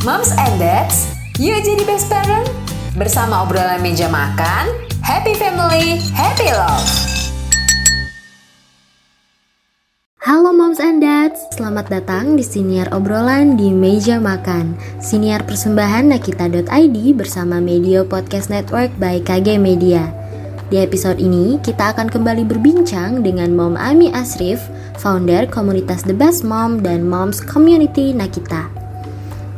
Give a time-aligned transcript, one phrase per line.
[0.00, 2.48] Moms and Dads, yuk jadi best parent.
[2.96, 4.72] Bersama obrolan meja makan,
[5.04, 6.88] happy family, happy love.
[10.24, 14.72] Halo Moms and Dads, selamat datang di siniar obrolan di meja makan.
[15.04, 20.08] Siniar persembahan Nakita.id bersama Media Podcast Network by KG Media.
[20.72, 24.64] Di episode ini, kita akan kembali berbincang dengan Mom Ami Asrif,
[24.96, 28.80] founder komunitas The Best Mom dan Moms Community Nakita.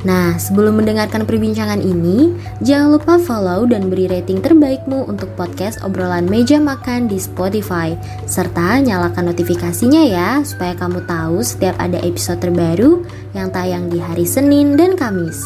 [0.02, 6.26] Nah, sebelum mendengarkan perbincangan ini, jangan lupa follow dan beri rating terbaikmu untuk podcast obrolan
[6.26, 7.94] meja makan di Spotify,
[8.26, 14.26] serta nyalakan notifikasinya ya, supaya kamu tahu setiap ada episode terbaru yang tayang di hari
[14.26, 15.38] Senin dan Kamis.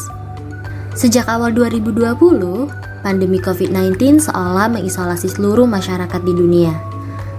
[0.97, 2.17] Sejak awal 2020,
[3.05, 6.73] pandemi COVID-19 seolah mengisolasi seluruh masyarakat di dunia.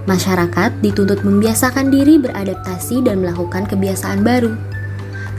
[0.07, 4.78] Masyarakat dituntut membiasakan diri beradaptasi dan melakukan kebiasaan baru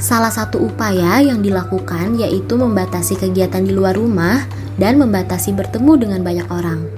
[0.00, 4.48] Salah satu upaya yang dilakukan yaitu membatasi kegiatan di luar rumah
[4.80, 6.88] dan membatasi bertemu dengan banyak orang.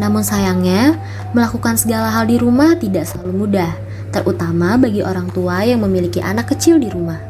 [0.00, 0.96] Namun sayangnya,
[1.36, 3.76] melakukan segala hal di rumah tidak selalu mudah,
[4.16, 7.20] terutama bagi orang tua yang memiliki anak kecil di rumah.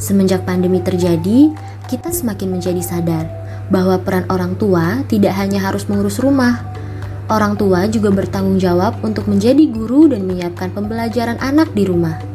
[0.00, 1.52] Semenjak pandemi terjadi,
[1.84, 3.28] kita semakin menjadi sadar
[3.68, 6.64] bahwa peran orang tua tidak hanya harus mengurus rumah.
[7.28, 12.33] Orang tua juga bertanggung jawab untuk menjadi guru dan menyiapkan pembelajaran anak di rumah.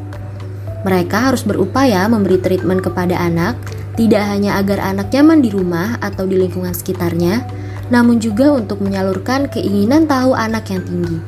[0.87, 3.59] Mereka harus berupaya memberi treatment kepada anak,
[3.99, 7.43] tidak hanya agar anak nyaman di rumah atau di lingkungan sekitarnya,
[7.91, 11.19] namun juga untuk menyalurkan keinginan tahu anak yang tinggi.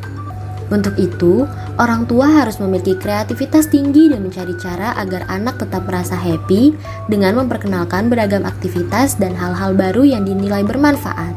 [0.71, 1.43] Untuk itu,
[1.75, 6.71] orang tua harus memiliki kreativitas tinggi dan mencari cara agar anak tetap merasa happy
[7.11, 11.35] dengan memperkenalkan beragam aktivitas dan hal-hal baru yang dinilai bermanfaat.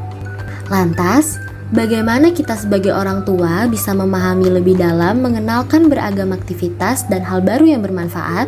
[0.71, 1.43] Lantas,
[1.75, 7.67] Bagaimana kita sebagai orang tua bisa memahami lebih dalam mengenalkan beragam aktivitas dan hal baru
[7.67, 8.47] yang bermanfaat?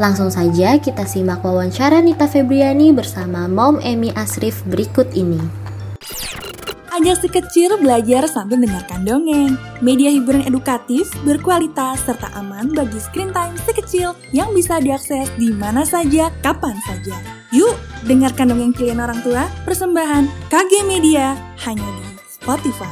[0.00, 5.36] Langsung saja kita simak wawancara Nita Febriani bersama Mom Emi Asrif berikut ini.
[6.96, 9.52] Ajak si kecil belajar sambil mendengarkan dongeng.
[9.84, 15.52] Media hiburan edukatif, berkualitas, serta aman bagi screen time si kecil yang bisa diakses di
[15.52, 17.20] mana saja, kapan saja.
[17.52, 17.76] Yuk,
[18.08, 21.36] dengarkan dongeng pilihan orang tua, persembahan KG Media,
[21.68, 22.05] hanya di
[22.46, 22.86] Spotify.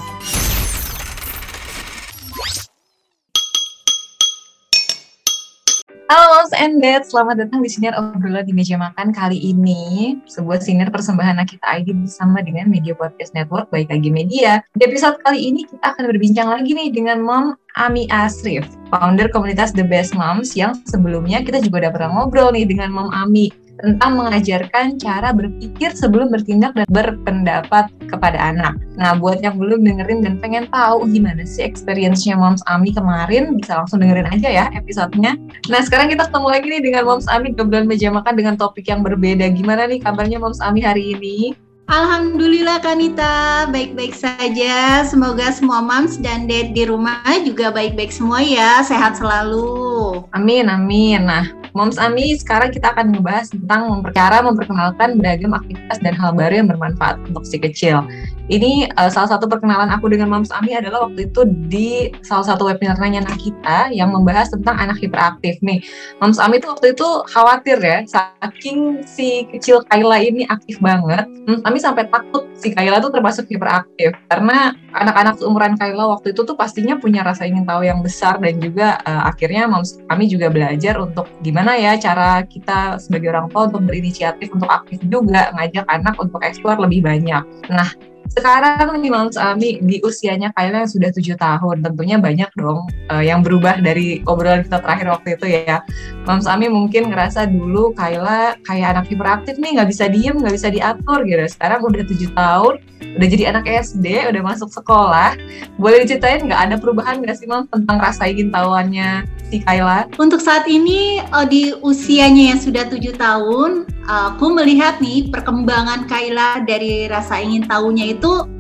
[6.11, 10.19] Halo Moms and Dad, selamat datang di Sinar Obrolan di Meja Makan kali ini.
[10.27, 14.59] Sebuah sinar persembahan Nakita ID bersama dengan Media Podcast Network by KG Media.
[14.75, 19.71] Di episode kali ini kita akan berbincang lagi nih dengan Mom Ami Asrif, founder komunitas
[19.71, 24.21] The Best Moms yang sebelumnya kita juga udah pernah ngobrol nih dengan Mom Ami tentang
[24.21, 28.79] mengajarkan cara berpikir sebelum bertindak dan berpendapat kepada anak.
[28.95, 33.83] Nah, buat yang belum dengerin dan pengen tahu gimana sih experience-nya Moms Ami kemarin, bisa
[33.83, 35.35] langsung dengerin aja ya episodenya.
[35.67, 39.03] Nah, sekarang kita ketemu lagi nih dengan Moms Ami Geblan Meja Makan dengan topik yang
[39.03, 39.51] berbeda.
[39.51, 41.59] Gimana nih kabarnya Moms Ami hari ini?
[41.85, 45.05] Alhamdulillah Kanita, baik-baik saja.
[45.05, 50.25] Semoga semua moms dan dad di rumah juga baik-baik semua ya, sehat selalu.
[50.33, 51.29] Amin, amin.
[51.29, 56.63] Nah, Moms Ami, sekarang kita akan membahas tentang cara memperkenalkan beragam aktivitas dan hal baru
[56.63, 58.07] yang bermanfaat untuk si kecil.
[58.47, 62.71] Ini uh, salah satu perkenalan aku dengan Moms Ami adalah waktu itu di salah satu
[62.71, 65.83] webinarnya kita yang membahas tentang anak hiperaktif nih.
[66.23, 71.65] Moms Ami itu waktu itu khawatir ya, saking si kecil Kayla ini aktif banget, Moms
[71.67, 76.55] Ami sampai takut si Kayla itu termasuk hiperaktif karena anak-anak seumuran Kayla waktu itu tuh
[76.55, 81.01] pastinya punya rasa ingin tahu yang besar dan juga uh, akhirnya Moms Ami juga belajar
[81.01, 86.15] untuk gimana ya cara kita sebagai orang tua untuk berinisiatif untuk aktif juga ngajak anak
[86.21, 87.41] untuk eksplor lebih banyak.
[87.73, 87.89] Nah,
[88.33, 93.21] sekarang nih Moms Ami di usianya Kayla yang sudah tujuh tahun, tentunya banyak dong uh,
[93.21, 95.85] yang berubah dari obrolan kita terakhir waktu itu ya.
[96.25, 100.69] Moms Ami mungkin ngerasa dulu Kayla kayak anak hiperaktif nih, nggak bisa diem, nggak bisa
[100.73, 101.45] diatur gitu.
[101.51, 102.75] Sekarang udah tujuh tahun,
[103.21, 105.37] udah jadi anak SD, udah masuk sekolah.
[105.77, 110.09] Boleh diceritain nggak ada perubahan nggak sih Moms tentang rasa ingin tahuannya si Kayla?
[110.17, 116.65] Untuk saat ini uh, di usianya yang sudah tujuh tahun, aku melihat nih perkembangan Kayla
[116.65, 118.14] dari rasa ingin tahunya itu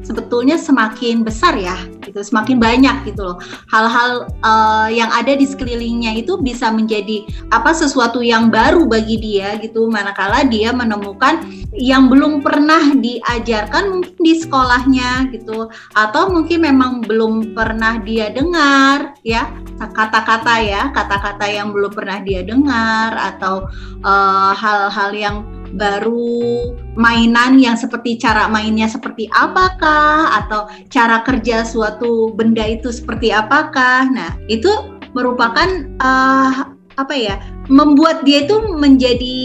[0.04, 1.74] sebetulnya semakin besar ya
[2.04, 2.20] gitu.
[2.20, 3.36] Semakin banyak gitu loh.
[3.72, 9.56] Hal-hal uh, yang ada di sekelilingnya itu bisa menjadi apa sesuatu yang baru bagi dia
[9.58, 9.88] gitu.
[9.88, 11.42] Manakala dia menemukan
[11.74, 15.72] yang belum pernah diajarkan mungkin di sekolahnya gitu.
[15.96, 19.50] Atau mungkin memang belum pernah dia dengar ya.
[19.74, 23.66] Kata-kata ya kata-kata yang belum pernah dia dengar atau
[24.00, 25.36] eh, hal-hal uh, yang
[25.74, 30.34] baru mainan yang seperti cara mainnya seperti apakah?
[30.44, 34.06] Atau cara kerja suatu benda itu seperti apakah?
[34.10, 34.70] Nah itu
[35.14, 35.66] merupakan
[36.02, 39.38] uh, apa ya membuat dia itu menjadi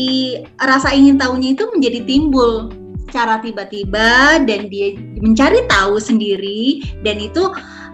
[0.61, 2.69] rasa ingin tahunya itu menjadi timbul
[3.09, 7.41] secara tiba-tiba dan dia mencari tahu sendiri dan itu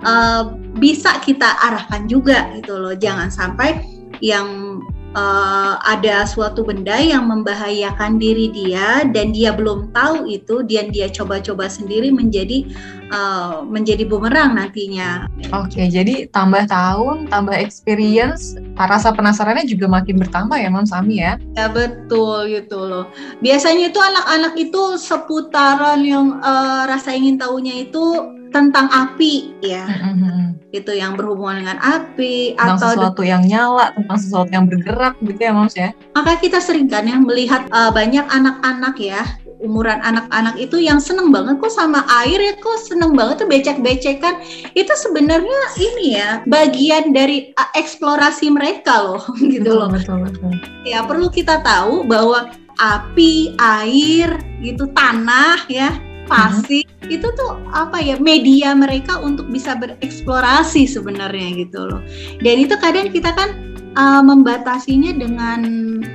[0.04, 2.96] uh, bisa kita arahkan juga gitu loh.
[3.00, 3.80] Jangan sampai
[4.20, 4.80] yang
[5.16, 11.08] uh, ada suatu benda yang membahayakan diri dia dan dia belum tahu itu dan dia
[11.10, 12.68] coba-coba sendiri menjadi
[13.12, 15.30] uh, menjadi bumerang nantinya.
[15.54, 21.38] Oke, jadi tambah tahun, tambah experience, rasa penasarannya juga makin bertambah ya, Mam Sami ya?
[21.58, 23.06] Ya betul gitu loh.
[23.42, 29.84] Biasanya itu anak-anak itu seputaran yang uh, rasa ingin tahunya itu tentang api ya.
[29.84, 30.72] Mm-hmm.
[30.72, 35.40] Itu yang berhubungan dengan api tentang atau sesuatu yang nyala, tentang sesuatu yang bergerak gitu
[35.40, 35.90] ya Mas ya.
[36.16, 39.24] Maka kita sering kan yang melihat uh, banyak anak-anak ya
[39.66, 44.40] umuran anak-anak itu yang seneng banget kok sama air ya kok seneng banget tuh becek-becekan
[44.78, 49.24] itu sebenarnya ini ya bagian dari uh, eksplorasi mereka loh
[49.54, 50.52] gitu betul, loh betul, betul.
[50.86, 55.92] ya perlu kita tahu bahwa api air gitu tanah ya
[56.26, 57.14] pasif uh-huh.
[57.14, 62.02] itu tuh apa ya media mereka untuk bisa bereksplorasi sebenarnya gitu loh
[62.42, 65.66] dan itu kadang kita kan uh, membatasinya dengan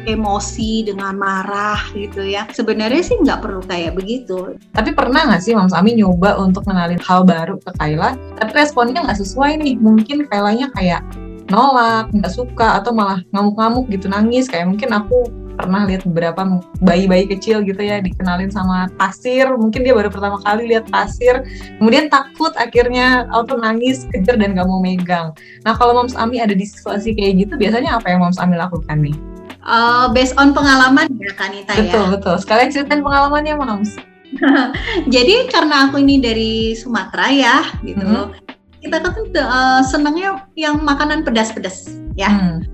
[0.07, 2.47] emosi dengan marah gitu ya.
[2.53, 4.57] Sebenarnya sih nggak perlu kayak begitu.
[4.77, 8.15] Tapi pernah nggak sih Mams Ami nyoba untuk kenalin hal baru ke Kayla?
[8.39, 9.75] Tapi responnya nggak sesuai nih.
[9.81, 11.03] Mungkin Kaylanya kayak
[11.51, 14.47] nolak nggak suka atau malah ngamuk-ngamuk gitu nangis.
[14.47, 19.47] Kayak mungkin aku pernah lihat beberapa bayi-bayi kecil gitu ya dikenalin sama pasir.
[19.47, 21.43] Mungkin dia baru pertama kali lihat pasir.
[21.79, 25.35] Kemudian takut akhirnya auto nangis kejar dan gak mau megang.
[25.63, 28.99] Nah kalau Moms Ami ada di situasi kayak gitu biasanya apa yang Moms Ami lakukan
[29.01, 29.17] nih?
[29.61, 31.93] Uh, based on pengalaman ya Kanita betul, ya.
[31.93, 32.35] Betul betul.
[32.41, 33.91] Sekalian ceritain pengalamannya Moms.
[35.15, 38.01] Jadi karena aku ini dari Sumatera ya gitu.
[38.01, 38.59] Mm -hmm.
[38.81, 42.33] kita kan uh, senangnya yang makanan pedas-pedas ya.
[42.33, 42.65] Hmm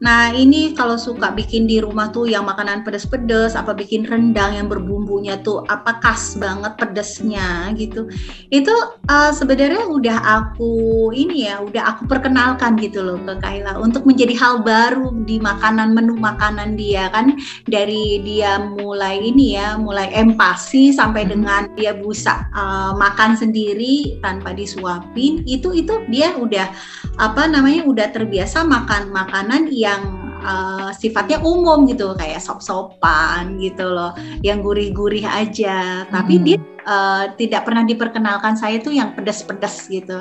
[0.00, 4.66] Nah ini kalau suka bikin di rumah tuh yang makanan pedas-pedas, apa bikin rendang yang
[4.66, 8.08] berbumbunya tuh apa khas banget pedesnya gitu.
[8.48, 8.72] Itu
[9.08, 14.32] uh, sebenarnya udah aku ini ya, udah aku perkenalkan gitu loh ke Kaila untuk menjadi
[14.40, 17.36] hal baru di makanan menu makanan dia kan
[17.68, 21.30] dari dia mulai ini ya, mulai empati sampai hmm.
[21.30, 26.72] dengan dia bisa uh, makan sendiri tanpa disuapin itu itu dia udah
[27.20, 30.02] apa namanya udah terbiasa makan makanan yang yang
[30.46, 34.14] uh, sifatnya umum gitu kayak sop-sopan gitu loh
[34.46, 36.06] yang gurih-gurih aja.
[36.06, 36.44] Tapi hmm.
[36.46, 38.54] dia uh, tidak pernah diperkenalkan.
[38.54, 40.14] Saya tuh yang pedas-pedas gitu.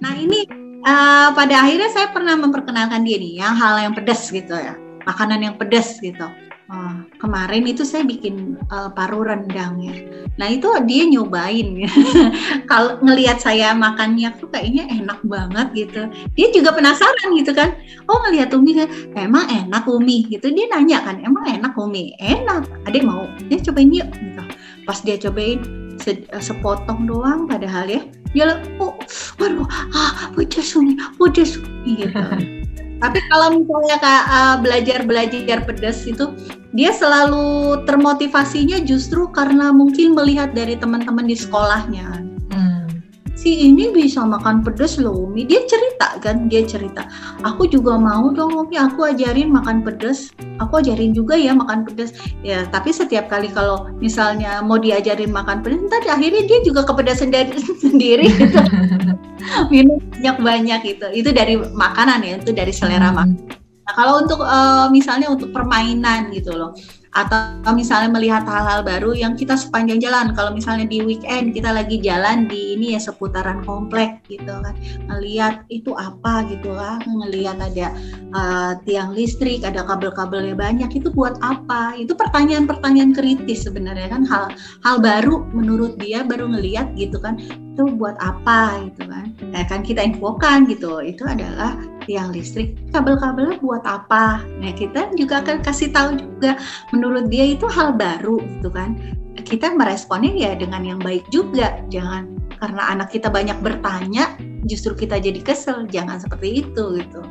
[0.00, 0.48] Nah ini
[0.86, 4.74] uh, pada akhirnya saya pernah memperkenalkan dia nih yang hal yang pedas gitu ya
[5.06, 6.26] makanan yang pedas gitu
[6.72, 9.92] Oh, kemarin itu saya bikin uh, paru rendang ya.
[10.40, 11.92] Nah itu dia nyobain ya.
[12.70, 16.08] Kalau ngelihat saya makannya tuh kayaknya enak banget gitu.
[16.32, 17.76] Dia juga penasaran gitu kan.
[18.08, 20.48] Oh ngelihat Umi kan, emang enak Umi gitu.
[20.48, 22.16] Dia nanya kan, emang enak Umi?
[22.16, 22.64] Enak.
[22.88, 23.28] Adik mau?
[23.52, 24.08] Dia cobain yuk.
[24.08, 24.42] Gitu.
[24.88, 25.60] Pas dia cobain
[26.00, 28.00] se eh, sepotong doang padahal ya.
[28.32, 28.96] Dia oh,
[29.36, 32.16] waduh, ah, pedas Umi, pedas Umi gitu.
[33.02, 36.30] Tapi kalau misalnya kak uh, belajar belajar pedas itu
[36.70, 42.32] dia selalu termotivasinya justru karena mungkin melihat dari teman-teman di sekolahnya.
[43.42, 47.10] Si ini bisa makan pedas loh Umi dia cerita kan dia cerita
[47.42, 50.30] aku juga mau dong Umi aku ajarin makan pedas.
[50.62, 52.14] Aku ajarin juga ya makan pedas.
[52.46, 57.32] Ya tapi setiap kali kalau misalnya mau diajarin makan pedas tadi akhirnya dia juga kepedasan
[57.34, 57.50] dari
[57.82, 58.62] sendiri gitu.
[59.72, 63.16] minum banyak banyak itu itu dari makanan ya itu dari selera hmm.
[63.16, 63.28] makan
[63.84, 66.72] nah, kalau untuk uh, misalnya untuk permainan gitu loh
[67.12, 70.32] atau misalnya melihat hal-hal baru yang kita sepanjang jalan.
[70.32, 74.72] Kalau misalnya di weekend kita lagi jalan di ini ya seputaran komplek gitu kan.
[75.12, 77.92] Melihat itu apa gitu kan ngelihat ada
[78.32, 80.88] uh, tiang listrik ada kabel-kabelnya banyak.
[80.88, 82.00] Itu buat apa?
[82.00, 84.24] Itu pertanyaan-pertanyaan kritis sebenarnya kan.
[84.24, 84.44] Hal
[84.80, 87.36] hal baru menurut dia baru ngelihat gitu kan.
[87.76, 89.36] Itu buat apa gitu kan.
[89.52, 91.04] Nah kan kita infokan gitu.
[91.04, 91.76] Itu adalah
[92.06, 94.42] tiang listrik kabel-kabelnya buat apa?
[94.60, 96.58] Nah kita juga akan kasih tahu juga
[96.90, 98.98] menurut dia itu hal baru gitu kan?
[99.38, 104.38] Kita meresponnya ya dengan yang baik juga jangan karena anak kita banyak bertanya
[104.70, 107.22] justru kita jadi kesel jangan seperti itu gitu.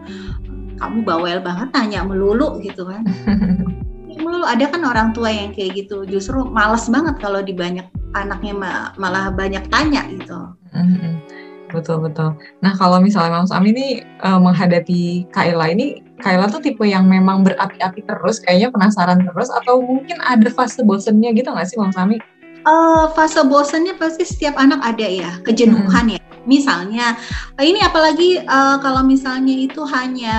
[0.81, 3.05] Kamu bawel banget tanya melulu gitu kan?
[4.21, 8.53] Melulu ada kan orang tua yang kayak gitu justru males banget kalau di banyak anaknya
[8.99, 10.51] malah banyak tanya gitu.
[10.75, 11.13] Mm-hmm.
[11.71, 13.87] Betul betul nah kalau misalnya Mams Ami ini
[14.21, 19.81] uh, menghadapi Kaila ini Kaila tuh tipe yang memang berapi-api terus, kayaknya penasaran terus, atau
[19.81, 22.21] mungkin ada fase bosennya gitu nggak sih Mams Ami?
[22.61, 26.15] Uh, fase bosennya pasti setiap anak ada ya, kejenuhan hmm.
[26.15, 27.21] ya Misalnya,
[27.61, 30.37] ini apalagi uh, kalau misalnya itu hanya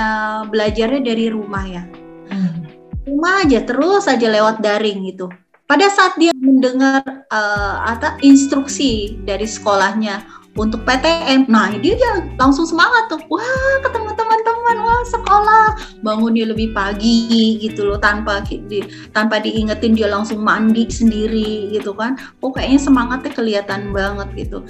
[0.51, 1.83] belajarnya dari rumah ya.
[2.27, 2.67] Hmm.
[3.07, 5.31] Rumah aja terus aja lewat daring gitu.
[5.71, 11.97] Pada saat dia mendengar uh, atau instruksi dari sekolahnya untuk PTM, nah dia
[12.37, 13.21] langsung semangat tuh.
[13.33, 15.67] Wah, ketemu teman-teman, wah sekolah,
[16.05, 18.85] bangunnya lebih pagi gitu loh tanpa di,
[19.17, 22.21] tanpa diingetin dia langsung mandi sendiri gitu kan.
[22.45, 24.61] Oh kayaknya semangatnya kelihatan banget gitu.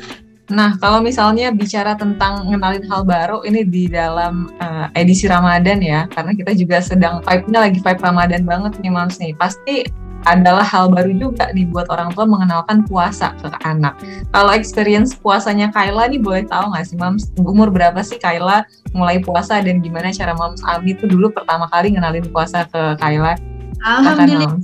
[0.53, 6.05] Nah, kalau misalnya bicara tentang ngenalin hal baru ini di dalam uh, edisi Ramadan ya,
[6.13, 9.33] karena kita juga sedang vibe-nya lagi vibe Ramadan banget nih Mams nih.
[9.35, 9.89] Pasti
[10.27, 13.99] adalah hal baru juga nih buat orang tua mengenalkan puasa ke anak.
[14.31, 18.63] Kalau experience puasanya Kayla nih boleh tahu nggak sih Mams, umur berapa sih Kayla
[18.95, 23.35] mulai puasa dan gimana cara Mams Abi tuh dulu pertama kali ngenalin puasa ke Kayla?
[23.83, 24.63] Alhamdulillah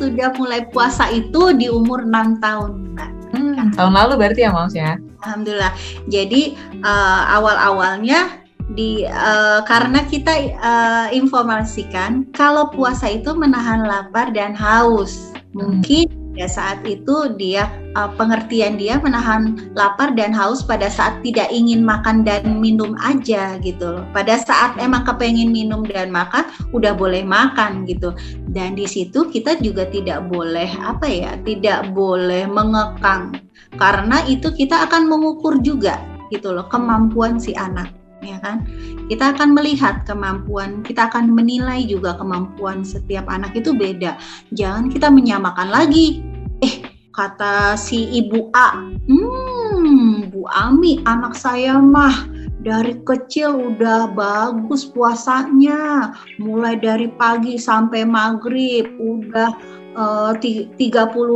[0.00, 3.10] sudah mulai puasa itu di umur 6 tahun, Mbak.
[3.36, 4.96] Hmm, tahun lalu berarti ya Mams ya?
[5.20, 5.72] Alhamdulillah.
[6.08, 8.45] Jadi uh, awal-awalnya
[8.76, 15.32] di uh, karena kita uh, informasikan kalau puasa itu menahan lapar dan haus.
[15.56, 21.48] Mungkin pada saat itu dia uh, pengertian dia menahan lapar dan haus pada saat tidak
[21.48, 24.04] ingin makan dan minum aja gitu.
[24.12, 26.44] Pada saat emang kepengen minum dan makan
[26.76, 28.12] udah boleh makan gitu.
[28.52, 33.40] Dan di situ kita juga tidak boleh apa ya, tidak boleh mengekang
[33.80, 36.00] karena itu kita akan mengukur juga
[36.32, 37.95] gitu loh kemampuan si anak
[38.26, 38.66] ya kan
[39.06, 44.18] kita akan melihat kemampuan kita akan menilai juga kemampuan setiap anak itu beda
[44.50, 46.26] jangan kita menyamakan lagi
[46.60, 46.82] eh
[47.14, 52.28] kata si ibu A hmm Bu Ami anak saya mah
[52.66, 56.10] dari kecil udah bagus puasanya
[56.42, 59.54] mulai dari pagi sampai maghrib udah
[59.96, 60.76] uh, 30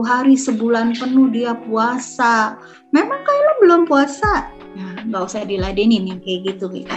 [0.02, 2.58] hari sebulan penuh dia puasa.
[2.90, 4.59] Memang Kayla belum puasa?
[4.70, 6.94] Ya, nggak usah diladenin yang kayak gitu kita.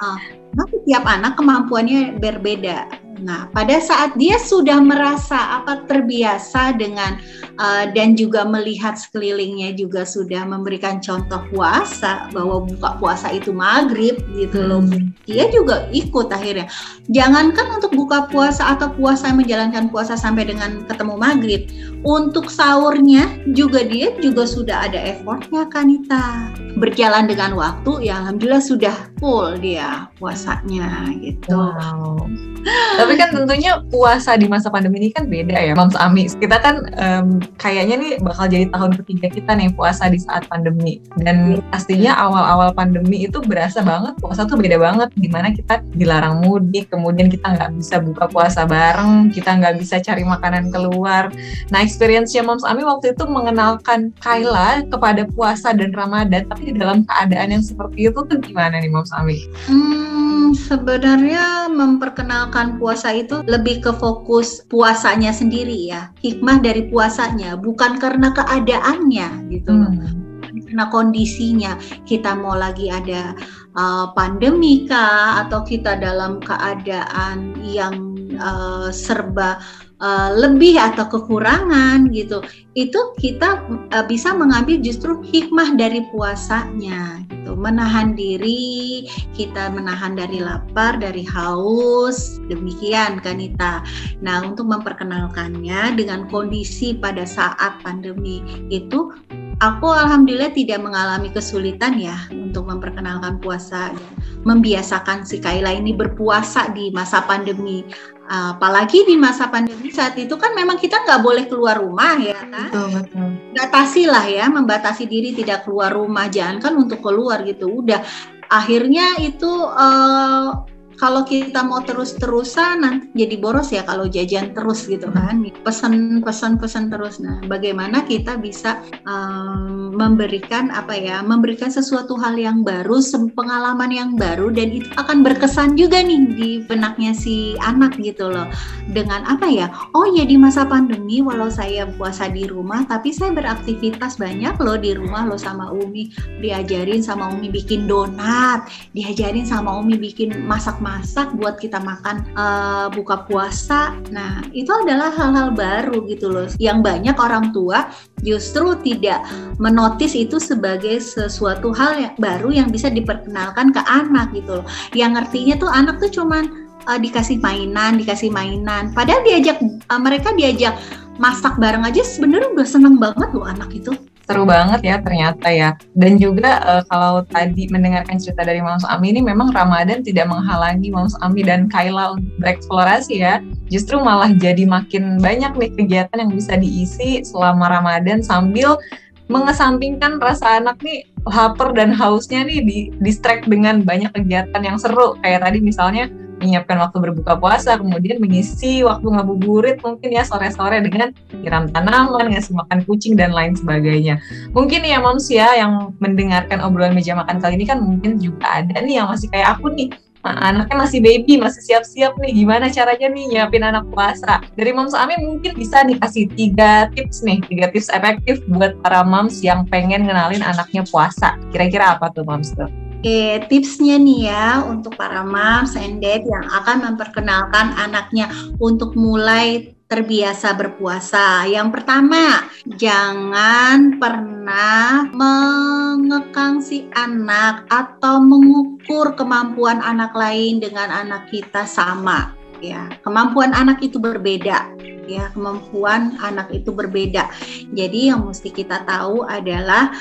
[0.00, 0.18] uh,
[0.56, 3.03] nah, setiap anak kemampuannya berbeda.
[3.20, 7.20] Nah, pada saat dia sudah merasa apa terbiasa dengan
[7.60, 14.18] uh, dan juga melihat sekelilingnya juga sudah memberikan contoh puasa bahwa buka puasa itu maghrib
[14.34, 15.14] gitu loh, hmm.
[15.28, 16.66] dia juga ikut akhirnya.
[17.12, 21.62] Jangankan untuk buka puasa atau puasa menjalankan puasa sampai dengan ketemu maghrib,
[22.02, 26.52] untuk sahurnya juga dia juga sudah ada effortnya Kanita.
[26.74, 31.54] Berjalan dengan waktu, ya alhamdulillah sudah full dia puasanya gitu.
[31.54, 32.26] Wow.
[33.04, 36.24] Tapi kan tentunya puasa di masa pandemi ini kan beda ya, Mams Ami.
[36.24, 41.04] Kita kan um, kayaknya nih bakal jadi tahun ketiga kita nih puasa di saat pandemi.
[41.20, 45.12] Dan pastinya awal-awal pandemi itu berasa banget puasa tuh beda banget.
[45.20, 50.00] Di mana kita dilarang mudik, kemudian kita nggak bisa buka puasa bareng, kita nggak bisa
[50.00, 51.28] cari makanan keluar.
[51.68, 57.04] Nah, experience-nya Mams Ami waktu itu mengenalkan Kayla kepada puasa dan Ramadan, tapi di dalam
[57.04, 59.44] keadaan yang seperti itu tuh gimana nih Mams Ami?
[59.68, 66.14] Hmm, sebenarnya memperkenalkan puasa itu lebih ke fokus puasanya sendiri ya.
[66.22, 70.22] Hikmah dari puasanya bukan karena keadaannya gitu hmm.
[70.54, 71.74] Karena kondisinya
[72.06, 73.34] kita mau lagi ada
[73.74, 79.58] uh, pandemi kah atau kita dalam keadaan yang uh, serba
[80.00, 82.42] uh, lebih atau kekurangan gitu
[82.74, 83.62] itu kita
[83.94, 87.54] uh, bisa mengambil justru hikmah dari puasanya gitu.
[87.54, 93.84] Menahan diri kita menahan dari lapar dari haus demikian Kanita.
[94.24, 98.42] Nah untuk memperkenalkannya dengan kondisi pada saat pandemi
[98.74, 99.14] itu
[99.64, 103.96] aku alhamdulillah tidak mengalami kesulitan ya untuk memperkenalkan puasa
[104.44, 107.80] membiasakan si Kaila ini berpuasa di masa pandemi.
[108.24, 112.68] Apalagi di masa pandemi saat itu kan memang kita nggak boleh keluar rumah ya kan.
[112.72, 113.28] Betul, betul.
[113.52, 117.68] Batasi lah ya, membatasi diri tidak keluar rumah, jangan kan untuk keluar gitu.
[117.68, 118.00] Udah
[118.48, 120.73] akhirnya itu uh,
[121.04, 125.44] kalau kita mau terus-terusan nanti jadi boros ya kalau jajan terus gitu kan.
[125.60, 127.20] Pesan pesan pesan terus.
[127.20, 133.04] Nah bagaimana kita bisa um, memberikan apa ya memberikan sesuatu hal yang baru
[133.36, 138.48] pengalaman yang baru dan itu akan berkesan juga nih di benaknya si anak gitu loh.
[138.88, 143.36] Dengan apa ya oh ya di masa pandemi walau saya puasa di rumah tapi saya
[143.36, 146.08] beraktivitas banyak loh di rumah loh sama Umi.
[146.40, 150.93] Diajarin sama Umi bikin donat diajarin sama Umi bikin masak masak
[151.34, 153.96] buat kita makan uh, buka puasa.
[154.12, 156.46] Nah, itu adalah hal-hal baru gitu loh.
[156.60, 157.90] Yang banyak orang tua
[158.22, 159.24] justru tidak
[159.58, 164.66] menotis itu sebagai sesuatu hal yang baru yang bisa diperkenalkan ke anak gitu loh.
[164.94, 166.44] Yang ngertinya tuh anak tuh cuman
[166.86, 168.92] uh, dikasih mainan, dikasih mainan.
[168.92, 170.76] Padahal diajak uh, mereka diajak
[171.18, 175.76] masak bareng aja sebenarnya udah seneng banget loh anak itu Seru banget ya ternyata ya.
[175.92, 180.88] Dan juga uh, kalau tadi mendengarkan cerita dari Mams Ami ini memang Ramadan tidak menghalangi
[180.88, 183.44] Mams Ami dan Kaila untuk bereksplorasi ya.
[183.68, 188.80] Justru malah jadi makin banyak nih kegiatan yang bisa diisi selama Ramadan sambil
[189.28, 195.16] mengesampingkan rasa anak nih lapar dan hausnya nih di distract dengan banyak kegiatan yang seru
[195.24, 201.14] kayak tadi misalnya menyiapkan waktu berbuka puasa, kemudian mengisi waktu ngabuburit mungkin ya sore-sore dengan
[201.30, 204.18] nyiram tanaman, ngasih makan kucing dan lain sebagainya.
[204.54, 209.02] Mungkin ya manusia yang mendengarkan obrolan meja makan kali ini kan mungkin juga ada nih
[209.02, 209.90] yang masih kayak aku nih
[210.24, 212.32] Nah, anaknya masih baby, masih siap-siap nih.
[212.32, 214.40] Gimana caranya nih nyiapin anak puasa?
[214.56, 219.04] Dari Moms Ami mungkin bisa nih kasih tiga tips nih, tiga tips efektif buat para
[219.04, 221.36] moms yang pengen ngenalin anaknya puasa.
[221.52, 222.72] Kira-kira apa tuh moms tuh?
[223.04, 229.76] Oke, tipsnya nih ya untuk para moms and dad yang akan memperkenalkan anaknya untuk mulai
[229.92, 231.44] terbiasa berpuasa.
[231.44, 232.48] Yang pertama,
[232.80, 242.32] jangan pernah mengekang si anak atau mengukur kemampuan anak lain dengan anak kita sama.
[242.64, 244.64] Ya, kemampuan anak itu berbeda
[245.06, 247.28] ya kemampuan anak itu berbeda.
[247.72, 249.92] Jadi yang mesti kita tahu adalah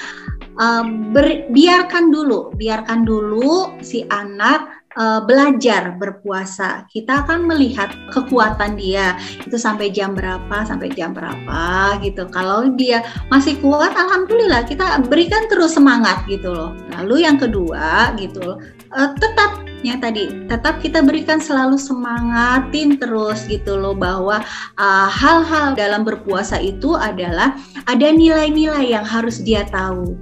[1.14, 6.86] ber, biarkan dulu, biarkan dulu si anak uh, belajar berpuasa.
[6.90, 12.30] Kita akan melihat kekuatan dia itu sampai jam berapa, sampai jam berapa gitu.
[12.30, 16.72] Kalau dia masih kuat, alhamdulillah kita berikan terus semangat gitu loh.
[16.98, 18.58] Lalu yang kedua gitu loh,
[18.94, 24.40] uh, tetap ya tadi tetap kita berikan selalu semangatin terus gitu loh bahwa
[25.12, 30.16] hal-hal uh, dalam berpuasa itu adalah ada nilai-nilai yang harus dia tahu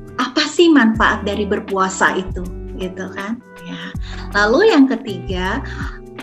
[0.62, 2.46] sih manfaat dari berpuasa itu
[2.78, 3.42] gitu kan?
[3.66, 3.90] Ya.
[4.38, 5.66] Lalu yang ketiga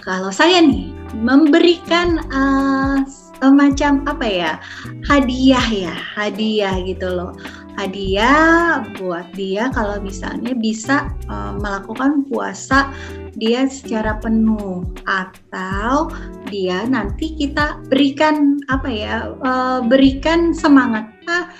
[0.06, 3.02] kalau saya nih memberikan uh,
[3.50, 4.52] macam apa ya
[5.10, 7.34] hadiah ya hadiah gitu loh.
[7.78, 12.94] Hadiah buat dia kalau misalnya bisa uh, melakukan puasa
[13.34, 14.86] dia secara penuh.
[15.06, 16.14] Atau
[16.46, 21.10] dia nanti kita berikan apa ya uh, berikan semangat.
[21.26, 21.50] Ah,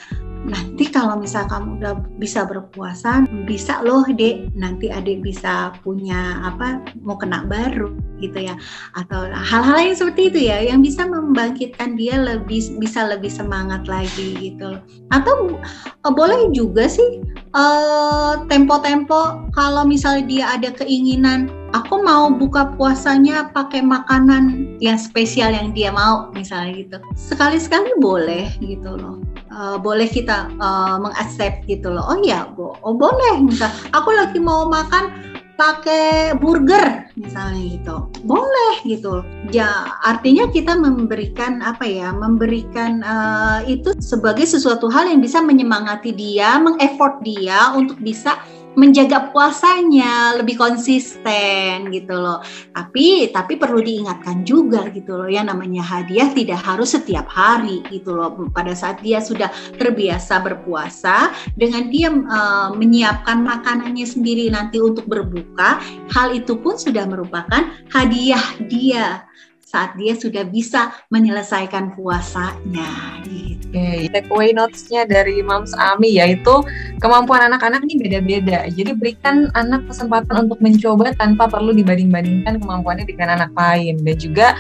[0.49, 4.51] nanti kalau misal kamu udah bisa berpuasa bisa loh dek.
[4.57, 8.57] Nanti adik bisa punya apa mau kena baru gitu ya.
[8.97, 14.35] Atau hal-hal yang seperti itu ya yang bisa membangkitkan dia lebih bisa lebih semangat lagi
[14.39, 14.81] gitu
[15.11, 15.57] atau
[16.05, 17.21] uh, boleh juga sih
[17.57, 25.53] uh, tempo-tempo kalau misalnya dia ada keinginan aku mau buka puasanya pakai makanan yang spesial
[25.53, 26.97] yang dia mau misalnya gitu.
[27.17, 29.21] Sekali-sekali boleh gitu loh.
[29.49, 32.05] Uh, boleh kita uh, mengaccept gitu loh.
[32.07, 33.73] Oh ya bo oh boleh misal.
[33.97, 35.11] Aku lagi mau makan
[35.59, 37.97] pakai burger misalnya gitu.
[38.23, 39.27] Boleh gitu.
[39.51, 46.15] Ya artinya kita memberikan apa ya memberikan uh, itu sebagai sesuatu hal yang bisa menyemangati
[46.15, 48.39] dia mengeffort dia untuk bisa
[48.79, 52.39] menjaga puasanya lebih konsisten gitu loh.
[52.71, 58.15] Tapi tapi perlu diingatkan juga gitu loh ya namanya hadiah tidak harus setiap hari gitu
[58.15, 58.31] loh.
[58.55, 59.51] Pada saat dia sudah
[59.83, 65.83] terbiasa berpuasa dengan dia uh, menyiapkan makanannya sendiri nanti untuk berbuka,
[66.15, 69.28] hal itu pun sudah merupakan hadiah dia
[69.69, 73.21] saat dia sudah bisa menyelesaikan puasanya.
[73.29, 73.69] Gitu.
[73.69, 74.09] Okay.
[74.09, 76.65] takeaway notes-nya dari Mams Ami yaitu
[77.05, 78.65] kemampuan anak-anak ini beda-beda.
[78.73, 84.57] Jadi berikan anak kesempatan untuk mencoba tanpa perlu dibanding-bandingkan kemampuannya dengan anak lain dan juga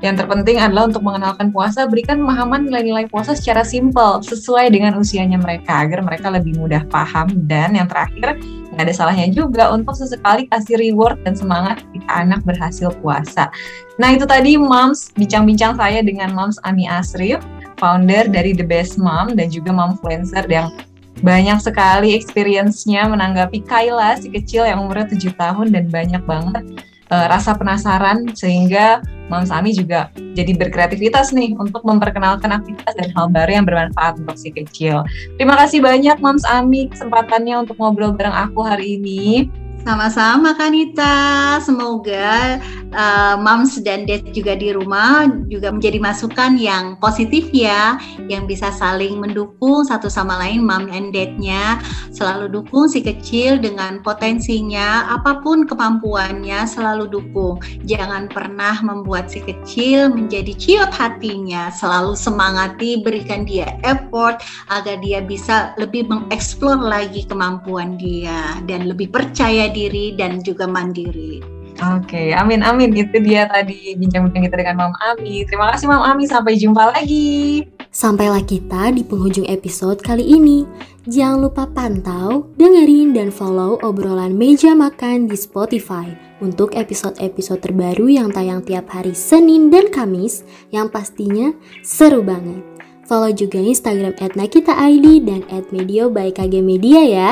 [0.00, 5.36] yang terpenting adalah untuk mengenalkan puasa, berikan pemahaman nilai-nilai puasa secara simpel, sesuai dengan usianya
[5.36, 7.28] mereka, agar mereka lebih mudah paham.
[7.44, 8.40] Dan yang terakhir,
[8.80, 13.52] nggak ada salahnya juga untuk sesekali kasih reward dan semangat ketika anak berhasil puasa.
[14.00, 17.44] Nah itu tadi Moms, bincang-bincang saya dengan Moms Ami Asrif,
[17.76, 20.72] founder dari The Best Mom dan juga Momfluencer yang
[21.20, 26.64] banyak sekali experience-nya menanggapi Kayla si kecil yang umurnya 7 tahun dan banyak banget
[27.10, 33.30] uh, rasa penasaran sehingga Mams Ami juga jadi berkreativitas nih untuk memperkenalkan aktivitas dan hal
[33.30, 35.06] baru yang bermanfaat untuk si kecil.
[35.38, 39.50] Terima kasih banyak Mams Ami kesempatannya untuk ngobrol bareng aku hari ini.
[39.80, 42.60] Sama-sama Kanita, semoga
[42.94, 47.98] uh, moms dan dad juga di rumah juga menjadi masukan yang positif ya,
[48.30, 51.78] yang bisa saling mendukung satu sama lain mom and dadnya,
[52.10, 57.58] selalu dukung si kecil dengan potensinya, apa pun kemampuannya selalu dukung.
[57.86, 65.22] Jangan pernah membuat si kecil menjadi ciut hatinya, selalu semangati, berikan dia effort agar dia
[65.22, 71.59] bisa lebih mengeksplor lagi kemampuan dia dan lebih percaya diri dan juga mandiri.
[71.80, 72.92] Oke, okay, amin amin.
[72.92, 75.48] Itu dia tadi bincang-bincang kita dengan Mam Ami.
[75.48, 76.28] Terima kasih Mam Ami.
[76.28, 77.64] Sampai jumpa lagi.
[77.88, 80.68] Sampailah kita di penghujung episode kali ini.
[81.08, 86.12] Jangan lupa pantau, dengerin, dan follow obrolan meja makan di Spotify
[86.44, 92.79] untuk episode-episode terbaru yang tayang tiap hari Senin dan Kamis yang pastinya seru banget.
[93.10, 97.30] Follow juga Instagram at Nakita ID dan at Medio by KG Media ya.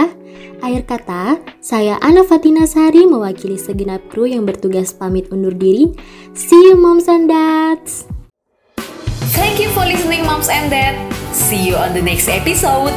[0.59, 5.95] Akhir kata, saya Ana Fatina Sari mewakili segenap kru yang bertugas pamit undur diri.
[6.35, 8.11] See you moms and dads!
[9.39, 10.99] Thank you for listening moms and dad.
[11.31, 12.91] See you on the next episode.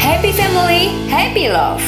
[0.00, 1.84] Happy family, happy love.